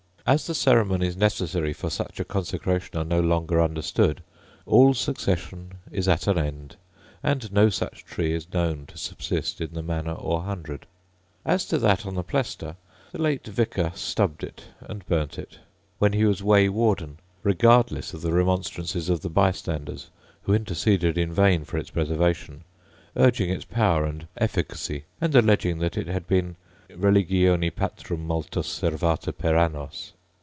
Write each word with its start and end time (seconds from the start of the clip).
As 0.23 0.45
the 0.47 0.53
ceremonies 0.55 1.17
necessary 1.17 1.73
for 1.73 1.89
such 1.89 2.19
a 2.19 2.23
consecration 2.23 2.95
are 2.97 3.03
no 3.03 3.19
longer 3.19 3.59
understood, 3.61 4.21
all 4.67 4.93
succession 4.93 5.73
is 5.91 6.07
at 6.07 6.27
an 6.27 6.37
end, 6.37 6.75
and 7.23 7.51
no 7.51 7.69
such 7.71 8.05
tree 8.05 8.31
is 8.31 8.53
known 8.53 8.85
to 8.85 8.97
subsist 8.99 9.59
in 9.59 9.73
the 9.73 9.81
manor, 9.81 10.13
or 10.13 10.43
hundred. 10.43 10.85
* 11.15 11.43
For 11.43 11.51
a 11.53 11.59
similar 11.59 11.81
practice, 11.87 12.05
see 12.05 12.05
Plot's 12.05 12.05
Staffordshire. 12.05 12.05
As 12.05 12.05
to 12.05 12.05
that 12.05 12.05
on 12.05 12.15
the 12.15 12.23
Plestor, 12.23 12.75
The 13.11 13.21
late 13.21 13.45
vicar 13.47 13.91
stubb'd 13.95 14.63
and 14.81 15.05
burnt 15.07 15.39
it, 15.39 15.59
when 15.99 16.13
he 16.13 16.23
was 16.25 16.43
way 16.43 16.69
warden, 16.69 17.17
regardless 17.43 18.13
of 18.13 18.21
the 18.21 18.31
remonstrances 18.31 19.09
of 19.09 19.21
the 19.21 19.29
by 19.29 19.51
standers, 19.51 20.11
who 20.43 20.53
interceded 20.53 21.17
in 21.17 21.33
vain 21.33 21.65
for 21.65 21.77
its 21.79 21.89
preservation, 21.89 22.63
urging 23.17 23.49
its 23.49 23.65
power 23.65 24.05
and 24.05 24.27
efficacy, 24.37 25.05
and 25.19 25.33
alleging 25.35 25.79
that 25.79 25.97
it 25.97 26.07
had 26.07 26.27
been 26.27 26.55
Religione 26.95 27.69
patrum 27.71 28.27
multos 28.27 28.67
servata 28.67 29.33
per 29.35 29.57
annos. 29.57 30.13